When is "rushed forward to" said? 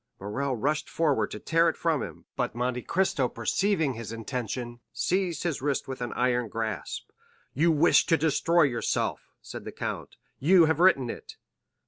0.55-1.37